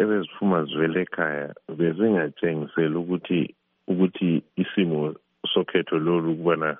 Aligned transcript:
ebeziphuma 0.00 0.64
zivele 0.68 1.00
ekhaya 1.06 1.48
bezingatshengiseli 1.78 2.96
ukuthi 3.02 3.40
ukuthi 3.90 4.42
isimo 4.62 5.14
sokhetho 5.52 5.96
lolu 5.98 6.32
ukubana 6.32 6.76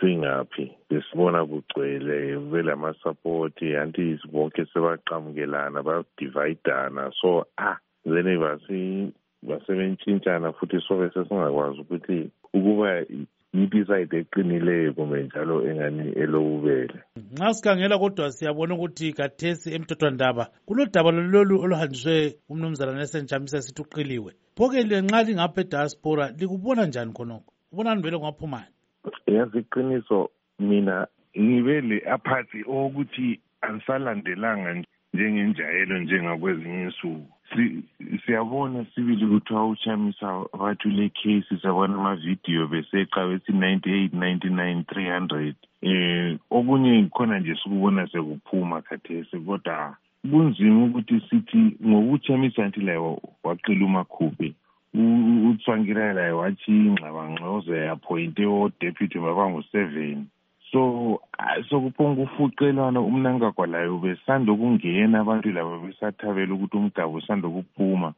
singaphi 0.00 0.64
besibona 0.90 1.46
kugcwele 1.46 2.36
kube 2.36 2.62
lamasapoti 2.62 3.76
anti 3.76 4.18
bonke 4.32 4.62
sebaqamukelana 4.72 5.82
badivayidana 5.82 7.10
so 7.20 7.46
ah 7.58 7.76
basi 8.04 9.12
basebentshintshana 9.42 10.52
futhi 10.52 10.80
sobe 10.86 11.10
sesingakwazi 11.10 11.80
ukuthi 11.80 12.30
ukuba 12.54 13.04
yiphi 13.54 13.78
isayidi 13.78 14.16
eqinileyo 14.16 14.92
kumbe 14.94 15.22
njalo 15.22 15.54
engani 15.68 16.04
elobubele 16.22 16.98
nxa 17.32 17.54
sikhangela 17.54 17.98
kodwa 17.98 18.30
siyabona 18.30 18.74
ukuthi 18.74 19.12
kathesi 19.12 19.68
emthethwandaba 19.76 20.44
kulodaba 20.66 21.10
lolu 21.10 21.54
oluhanjiswe 21.64 22.16
umnumzana 22.50 22.92
nelson 22.92 23.26
jamisa 23.30 23.62
sithi 23.62 23.82
uqiliwe. 23.82 24.30
Pho-ke 24.56 24.80
nxa 24.84 25.22
lingapha 25.26 25.60
ediaspora 25.64 26.24
likubona 26.38 26.86
njani 26.86 27.12
khonokho? 27.16 27.50
Ubonani 27.72 28.02
vele 28.02 28.18
kungaphumani 28.18 28.70
yazi 29.26 29.58
iqiniso 29.58 30.30
mina 30.58 31.06
ngibe 31.38 31.80
le 31.80 32.02
aphathi 32.14 32.64
owokuthi 32.68 33.40
angisalandelanga 33.62 34.84
njengenjayelo 35.14 35.98
njengakwezinye 35.98 36.82
insuku 36.82 37.32
siyabona 38.26 38.86
sibili 38.94 39.26
kuthiwa 39.26 39.68
uchamisa 39.68 40.44
bathi 40.58 40.88
ule 40.88 41.08
case 41.08 41.58
sabona 41.62 41.94
amavidiyo 41.94 42.66
beseqa 42.66 43.26
bethi 43.26 43.52
ninety 43.52 43.90
eight 43.92 44.12
ninety 44.12 44.48
nine 44.48 44.84
three 44.84 45.08
hundred. 45.08 45.54
Um 45.82 46.38
okunye 46.50 47.08
khona 47.10 47.38
nje 47.38 47.54
sikubona 47.54 48.06
sekuphuma 48.06 48.82
khathesi 48.82 49.38
kodwa 49.38 49.96
kunzima 50.30 50.84
ukuthi 50.84 51.20
sithi 51.30 51.76
ngokuchamisa 51.86 52.66
nti 52.68 52.80
laye 52.80 53.16
waqila 53.44 53.86
umakhuphe. 53.86 54.54
Utswangira 55.50 56.12
laye 56.12 56.32
wathi 56.32 56.70
ingxabangxoze 56.70 57.76
yaphoyinte 57.76 58.46
odeputy 58.46 59.18
mabangu-seven 59.18 60.26
so 60.72 61.09
sokuphonga 61.68 62.22
ufuqelwana 62.22 63.00
umnankagwa 63.00 63.66
layo 63.66 63.98
besanda 63.98 64.52
ukungena 64.52 65.20
abantu 65.20 65.52
labo 65.52 65.78
besathabela 65.78 66.54
ukuthi 66.54 66.76
umgaba 66.76 67.16
usanda 67.18 67.48
ukuphuma 67.48 68.12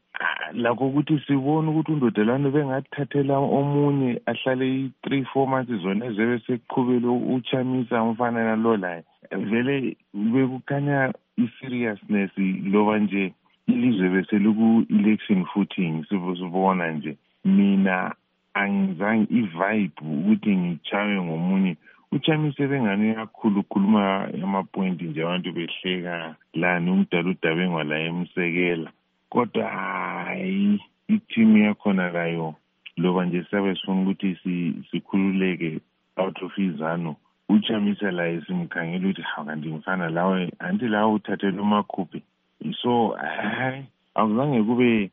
lakho 0.52 0.86
ukuthi 0.86 1.20
sibone 1.26 1.68
ukuthi 1.70 1.92
undodelwane 1.92 2.50
bengathathela 2.50 3.36
omunye 3.38 4.20
ahlale 4.26 4.66
i-three 4.84 5.24
four 5.32 5.48
months 5.48 5.72
zona 5.82 6.06
ezebe 6.06 6.38
seqhubele 6.46 7.08
uchamisa 7.34 8.02
umfana 8.02 8.44
nalo 8.44 8.76
laye 8.76 9.02
vele 9.30 9.96
bekukhanya 10.32 11.12
i-seriousness 11.36 12.30
loba 12.72 12.98
nje 12.98 13.32
ilizwe 13.66 14.08
beseliku-election 14.08 15.44
footing 15.44 16.04
sibona 16.08 16.92
nje. 16.92 17.16
Mina 17.44 18.14
angizange 18.54 19.26
i-vibe 19.30 19.92
ukuthi 20.00 20.56
ngichawe 20.56 21.22
ngomunye 21.22 21.76
uchamise 22.12 22.66
bengani 22.66 23.08
yakhulu 23.08 23.60
ukhuluma 23.60 24.28
amapointi 24.44 25.04
nje 25.04 25.22
abantu 25.22 25.52
behleka 25.52 26.36
lani 26.54 26.90
umdala 26.90 27.30
udabengwa 27.30 27.84
la 27.84 27.98
emsekela. 27.98 28.90
Kodwa 29.30 29.68
hayi 29.68 30.80
ithimu 31.08 31.58
yakhona 31.58 32.10
layo 32.10 32.54
loba 32.96 33.24
nje 33.24 33.44
siyabe 33.44 33.74
sifuna 33.74 34.02
ukuthi 34.02 34.36
sikhululeke 34.90 35.80
out 36.16 36.42
of 36.42 36.58
izano 36.58 37.16
uchamisa 37.48 38.10
laye 38.10 38.40
simkhangela 38.40 39.04
ukuthi 39.08 39.22
hawu 39.22 39.46
kanti 39.46 39.68
mfana 39.68 40.08
lawe 40.10 40.52
anti 40.58 40.88
lawe 40.88 41.12
uthathele 41.12 41.60
umakhuphi. 41.60 42.22
So 42.82 43.08
hayi 43.08 43.84
akuzange 44.14 44.62
kube 44.62 45.10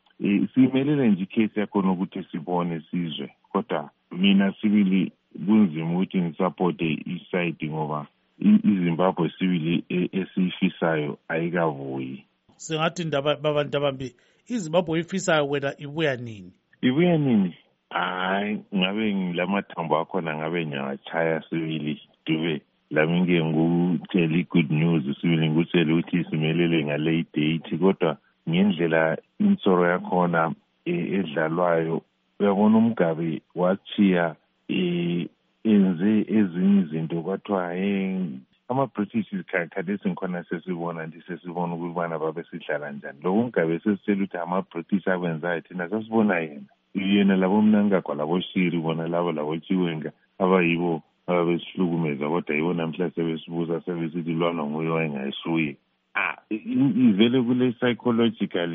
siyimelele 0.53 1.07
nje 1.07 1.23
ikhesi 1.23 1.59
yakhona 1.59 1.91
ukuthi 1.91 2.23
sibone 2.31 2.81
sizwe. 2.91 3.29
Kodwa 3.51 3.89
mina 4.11 4.53
sibili 4.61 5.11
kunzima 5.45 5.93
ukuthi 5.93 6.21
ngisapote 6.21 6.87
isayidi 7.05 7.69
ngoba 7.69 8.07
izimbabwe 8.39 9.31
sibili 9.37 9.83
esiyifisayo 10.11 11.17
ayikavuyi. 11.27 12.25
Singathi 12.57 13.05
babantu 13.43 13.77
abambi 13.77 14.15
izimbabwe 14.47 14.99
ifisayo 14.99 15.49
wena 15.49 15.73
ibuya 15.77 16.15
nini? 16.15 16.51
Ibuya 16.81 17.17
nini? 17.17 17.55
Hayi 17.89 18.59
ngabe 18.75 19.15
ngilamathambo 19.15 19.97
akhona 19.97 20.37
ngabe 20.37 20.65
ngiyawachaya 20.65 21.43
sibili 21.49 22.01
dube 22.25 22.61
lami 22.91 23.21
ngike 23.21 23.43
ngutshela 23.43 24.37
i-good 24.37 24.71
news 24.71 25.03
sibili 25.21 25.49
ngikutshele 25.49 25.93
ukuthi 25.93 26.23
simelele 26.29 26.85
ngale 26.85 27.25
date 27.33 27.77
kodwa 27.77 28.17
ngendlela 28.49 29.17
insoro 29.39 29.87
yakhona 29.89 30.53
edlalwayo 30.85 32.01
uyabona 32.39 32.77
umgabe 32.77 33.41
wachiya 33.55 34.35
um 34.69 35.27
enze 35.63 36.25
ezinye 36.37 36.81
izinto 36.81 37.21
kwathiwa 37.21 37.73
um 37.73 38.39
ama-british 38.69 39.29
khathesi 39.45 40.09
ngikhona 40.09 40.43
sesibona 40.43 41.05
nje 41.05 41.21
sesibona 41.27 41.73
ukubana 41.73 42.19
babe 42.19 42.43
sidlala 42.43 42.91
njani 42.91 43.19
loko 43.23 43.39
umgabe 43.39 43.79
sesitshela 43.79 44.23
ukuthi 44.23 44.37
ama-british 44.37 45.07
akwenzayo 45.07 45.61
thina 45.61 45.89
sasibona 45.89 46.39
yena 46.39 46.69
yena 46.95 47.35
labomnankagwa 47.35 48.15
laboshiri 48.15 48.77
bona 48.79 49.07
labo 49.07 49.31
labochiwenga 49.31 50.11
abayibo 50.39 51.01
ababesihlukumeza 51.27 52.29
kodwa 52.29 52.55
yibo 52.55 52.73
namhla 52.73 53.11
sebesibuza 53.11 53.81
sebesithi 53.81 54.33
lwana 54.33 54.63
nguye 54.63 54.89
wayengayisuye 54.89 55.75
ah 56.15 56.35
ivele 56.49 57.41
kule 57.41 57.71
psychological 57.71 58.71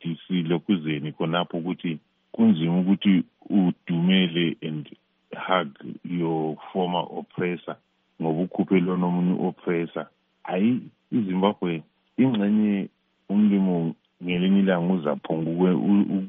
disilokuzeni 0.00 1.12
khonapho 1.12 1.56
ukuthi 1.58 1.98
kunzima 2.32 2.78
ukuthi 2.78 3.24
oppressor 7.44 7.76
ngoba 8.22 8.42
ukhuphe 8.42 8.80
lona 8.80 9.06
omunye 9.06 9.34
oppressor 9.48 10.06
hayi 10.42 10.80
izimbabwe 11.12 11.82
ingxenye 12.18 12.88
umlimo 13.28 13.94
ngelinye 14.22 14.60
ilanga 14.60 14.94
uzaphonga 14.94 15.50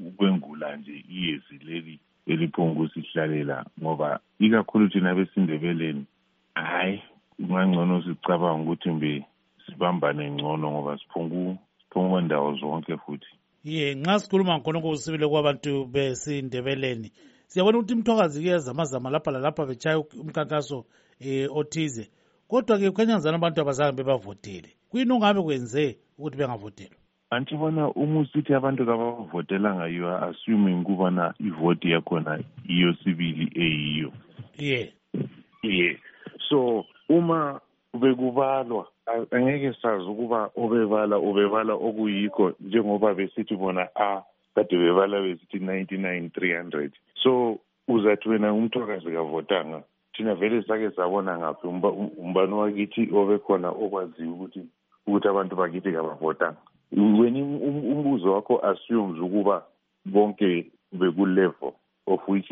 ukwengula 0.07 0.75
nje 0.75 1.03
iyezi 1.09 1.55
leli 1.65 1.99
eliphonga 2.27 2.79
usihlalela 2.81 3.65
ngoba 3.81 4.19
ikakhulu 4.39 4.89
thina 4.89 5.15
besindebeleni 5.15 6.05
hayi 6.55 7.01
kungangcono 7.37 8.03
sicabanga 8.03 8.63
ukuthi 8.63 8.89
mbe 8.91 9.25
sibambane 9.65 10.31
ngcono 10.31 10.71
ngoba 10.71 10.97
siphonga 10.97 11.57
siphonga 11.79 12.21
ndawo 12.21 12.55
zonke 12.55 12.97
futhi. 12.97 13.31
Ye 13.63 13.95
nxa 13.95 14.19
sikhuluma 14.19 14.59
khonokho 14.59 14.89
usibile 14.89 15.27
kwabantu 15.27 15.85
besindebeleni 15.85 17.11
siyabona 17.55 17.77
ukuthi 17.77 17.93
imthokazi 17.93 18.41
kuyezamazama 18.41 19.09
lapha 19.09 19.31
lalapha 19.31 19.65
betshaya 19.65 19.99
umkhankaso 19.99 20.77
um 21.21 21.47
othize. 21.57 22.09
Kodwa-ke 22.49 22.91
kukhanyazana 22.91 23.37
abantu 23.37 23.61
abazange 23.61 23.95
bebavotele. 23.95 24.69
Kuyini 24.89 25.13
ongabe 25.13 25.41
kwenze 25.41 25.97
ukuthi 26.19 26.37
bengavotelwa 26.37 26.99
antibona 27.29 27.91
uma 27.91 28.19
usithi 28.19 28.53
abantu 28.53 28.85
kabavotelanga 28.85 29.87
you 29.87 30.07
are 30.07 30.29
assuming 30.29 30.83
kubana 30.83 31.33
ivoti 31.39 31.91
yakhona 31.91 32.43
iyo 32.67 32.93
sibili 33.03 33.51
eyiyo. 33.55 34.11
Ye 34.59 34.93
ye 35.63 35.99
so 36.49 36.85
uma 37.09 37.61
bekubalwa 37.93 38.87
angeke 39.31 39.73
sazi 39.81 40.03
ukuba 40.03 40.49
obebala 40.55 41.17
ubebala 41.17 41.73
okuyikho 41.73 42.53
njengoba 42.59 43.13
besithi 43.13 43.55
bona 43.55 43.87
a 43.95 44.23
kade 44.55 44.77
bebala 44.77 45.21
besithi 45.21 45.59
ninety-nine 45.59 46.29
three 46.29 46.55
hundred. 46.55 46.93
So 47.23 47.59
uzathi 47.87 48.29
wena 48.29 48.53
umthokazi 48.53 49.11
kavotanga 49.11 49.83
thina 50.17 50.35
vele 50.35 50.63
sake 50.63 50.91
sabona 50.95 51.37
ngaphi 51.37 51.67
umbani 52.17 52.53
wakithi 52.53 53.09
obekhona 53.13 53.69
okwaziyo 53.69 54.33
ukuthi 54.33 54.61
ukuthi 55.07 55.27
abantu 55.27 55.55
bakithi 55.55 55.91
kabavotanga. 55.91 56.57
Wena 56.91 57.39
umbuzo 57.39 58.33
wakho 58.33 58.65
assumes 58.65 59.19
ukuba 59.21 59.65
bonke 60.05 60.71
beku-level 60.93 61.73
of 62.07 62.27
which 62.27 62.51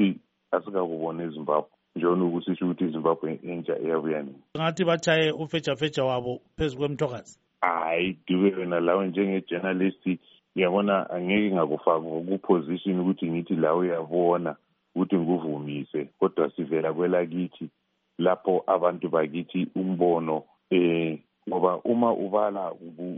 asikakubona 0.52 1.24
ezimbabwe 1.24 1.70
njona 1.96 2.26
ukusisho 2.26 2.66
ukuthi 2.66 2.84
izimbabwe 2.84 3.40
entsha 3.44 3.80
iyabuya 3.80 4.22
nini. 4.22 4.42
Ngathi 4.58 4.86
batshaye 4.86 5.32
ufetshafetsha 5.32 6.04
wabo 6.04 6.42
phezu 6.58 6.78
kwemthokazi. 6.78 7.40
Hayi 7.62 8.18
dube 8.28 8.56
wena 8.56 8.80
lawe 8.80 9.08
njenge-journalist 9.08 10.20
uyabona 10.56 11.10
angeke 11.10 11.56
ngakufaka 11.56 12.08
ku-position 12.28 13.00
ukuthi 13.00 13.32
ngithi 13.32 13.56
lawe 13.56 13.80
uyabona 13.80 14.56
ukuthi 14.96 15.16
ngikuvumise 15.16 16.10
kodwa 16.20 16.52
sivela 16.56 16.94
kwelakithi 16.94 17.70
lapho 18.18 18.64
abantu 18.68 19.10
bakithi 19.10 19.68
umbono 19.76 20.44
eh 20.70 21.20
ngoba 21.50 21.82
uma 21.84 22.12
ubala 22.14 22.72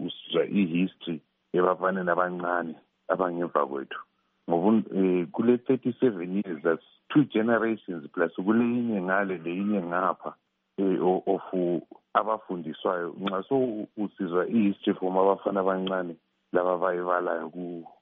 usizwa 0.06 0.46
i-history 0.46 1.20
ebafaneni 1.54 2.10
abancane 2.12 2.76
abangemva 3.08 3.66
kwethu. 3.66 4.00
Ngoba 4.50 4.68
um 4.68 5.28
kule 5.32 5.58
thirty 5.58 5.96
seven 6.00 6.42
years 6.42 6.62
that's 6.64 6.84
two 7.12 7.24
generations 7.26 8.08
plus 8.14 8.32
kuleyinye 8.36 9.02
ngale 9.02 9.38
leyinye 9.38 9.82
ngapha 9.82 10.34
um 10.78 11.22
of 11.26 11.82
abafundiswayo. 12.14 13.16
Nxa 13.20 13.44
so 13.50 13.88
usizwa 13.98 14.48
i-history 14.48 14.98
from 14.98 15.18
abafana 15.18 15.60
abancane 15.60 16.16
laba 16.56 16.78
bayibalayo 16.78 17.52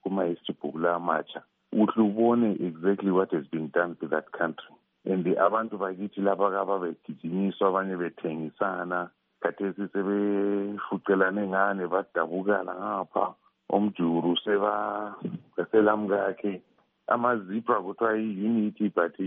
kuma-history 0.02 0.56
book 0.62 0.76
la 0.84 0.96
amatsha 0.96 1.42
uhle 1.74 2.04
ubone 2.04 2.52
exactly 2.62 3.12
what 3.12 3.32
has 3.32 3.48
been 3.48 3.70
done 3.74 3.96
to 4.00 4.08
that 4.08 4.32
country. 4.32 4.76
And 5.06 5.26
abantu 5.38 5.78
bakithi 5.78 6.22
laba 6.22 6.52
kababegijinyiswa 6.52 7.68
abanye 7.68 7.98
bethengisana 7.98 9.10
khathesi 9.42 9.88
sebefucelane 9.94 11.48
ngane 11.48 11.88
badabukana 11.88 12.76
ngapha 12.76 13.34
omjuru 13.70 14.38
sebaselamkakhe 14.44 16.62
amazipra 17.08 17.82
kuthiwa 17.82 18.18
i-unity 18.18 18.90
but 18.96 19.20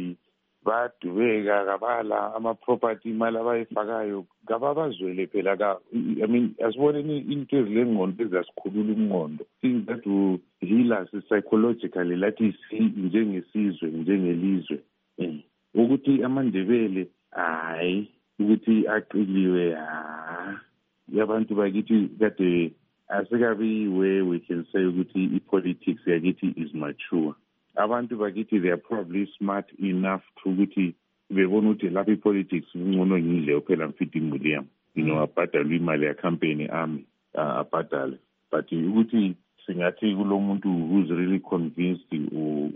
bayadubeka 0.67 1.65
kabala 1.65 2.35
ama-property 2.35 3.11
imali 3.11 3.37
abayifakayo 3.39 4.27
kababazwele 4.47 5.27
phela 5.27 5.57
ka. 5.57 5.79
I 5.95 6.27
mean 6.27 6.55
asiboneni 6.59 7.19
into 7.33 7.57
ezilengqondo 7.57 8.25
eziyasikhulula 8.25 8.93
umngqondo 8.95 9.45
things 9.61 9.87
that 9.87 10.05
will 10.07 10.39
heal 10.61 10.93
us 10.93 11.11
psychologically 11.29 12.17
lathi 12.17 12.55
njengesizwe 12.73 13.89
njengelizwe. 13.91 14.79
Um 15.19 15.43
ukuthi 15.75 16.23
amandebele 16.25 17.07
hayi 17.31 18.09
ukuthi 18.41 18.89
aqiliwe 18.89 19.75
ha 19.75 20.61
yabantu 21.09 21.55
bakithi 21.55 22.09
kade 22.19 22.73
asikabi 23.09 23.89
where 23.89 24.25
we 24.25 24.41
can 24.41 24.67
say 24.73 24.85
ukuthi 24.85 25.37
i-politics 25.37 26.03
yakithi 26.07 26.55
is 26.57 26.75
mature. 26.75 27.35
Abantu 27.77 28.17
bakithi 28.17 28.59
they 28.59 28.71
are 28.71 28.83
probably 28.89 29.29
smart 29.39 29.67
enough 29.79 30.23
to 30.43 30.51
ukuthi 30.51 30.95
bebona 31.31 31.71
ukuthi 31.71 31.91
lapha 31.91 32.13
i-politics 32.13 32.73
kungcono 32.73 33.19
ngidle 33.19 33.61
phela 33.61 33.89
ngifida 33.89 34.19
imuli 34.19 34.51
yami 34.51 34.69
you 34.95 35.05
know 35.05 35.21
abhadalwe 35.21 35.77
imali 35.77 36.07
yakhampeni 36.07 36.67
ami 36.67 37.05
abhadale 37.35 38.19
but 38.51 38.73
ukuthi 38.73 39.35
singathi 39.67 40.15
kulo 40.15 40.41
muntu 40.41 40.69
who's 40.69 41.11
really 41.11 41.41
convinced 41.41 42.13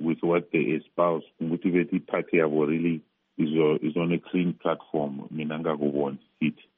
with 0.05 0.23
what 0.23 0.51
they 0.51 0.75
espouse 0.75 1.27
ukuthi 1.41 1.71
bethi 1.71 1.97
iphathi 1.97 2.37
yabo 2.37 2.67
really 2.67 3.01
is, 3.39 3.97
on 3.97 4.13
a 4.13 4.19
clean 4.19 4.53
platform 4.53 5.21
mina 5.31 5.59
ngakuboni 5.59 6.19
fithi 6.39 6.69